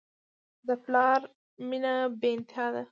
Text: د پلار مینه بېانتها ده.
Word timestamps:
د 0.67 0.69
پلار 0.83 1.19
مینه 1.69 1.93
بېانتها 2.21 2.65
ده. 2.73 2.79